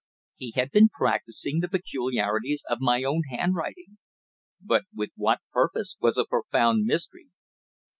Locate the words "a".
6.17-6.25